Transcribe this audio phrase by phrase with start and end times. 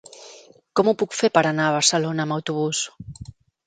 [0.79, 2.85] Com ho puc fer per anar a Barcelona amb autobús?